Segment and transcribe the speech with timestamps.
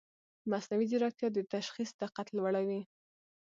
[0.51, 2.81] مصنوعي ځیرکتیا د تشخیص دقت لوړوي.